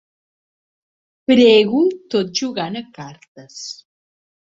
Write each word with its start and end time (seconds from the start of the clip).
Prego 1.31 1.81
tot 2.13 2.31
jugant 2.39 2.79
a 2.81 2.83
cartes. 2.97 3.59